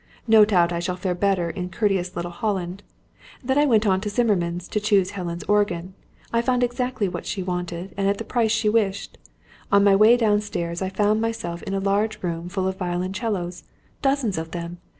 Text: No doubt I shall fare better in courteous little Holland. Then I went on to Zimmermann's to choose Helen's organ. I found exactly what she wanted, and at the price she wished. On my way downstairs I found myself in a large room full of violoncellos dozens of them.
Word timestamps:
No 0.25 0.45
doubt 0.45 0.73
I 0.73 0.79
shall 0.79 0.95
fare 0.95 1.13
better 1.13 1.51
in 1.51 1.69
courteous 1.69 2.15
little 2.15 2.31
Holland. 2.31 2.81
Then 3.43 3.59
I 3.59 3.67
went 3.67 3.85
on 3.85 4.01
to 4.01 4.09
Zimmermann's 4.09 4.67
to 4.69 4.79
choose 4.79 5.11
Helen's 5.11 5.43
organ. 5.43 5.93
I 6.33 6.41
found 6.41 6.63
exactly 6.63 7.07
what 7.07 7.27
she 7.27 7.43
wanted, 7.43 7.93
and 7.95 8.07
at 8.09 8.17
the 8.17 8.23
price 8.23 8.49
she 8.51 8.67
wished. 8.67 9.19
On 9.71 9.83
my 9.83 9.95
way 9.95 10.17
downstairs 10.17 10.81
I 10.81 10.89
found 10.89 11.21
myself 11.21 11.61
in 11.61 11.75
a 11.75 11.79
large 11.79 12.23
room 12.23 12.49
full 12.49 12.67
of 12.67 12.79
violoncellos 12.79 13.63
dozens 14.01 14.39
of 14.39 14.49
them. 14.49 14.79